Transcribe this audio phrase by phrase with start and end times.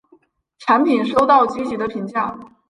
[0.57, 2.35] 产品收到积极的评价。